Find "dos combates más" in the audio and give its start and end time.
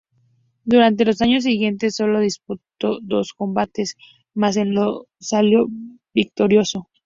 3.03-4.57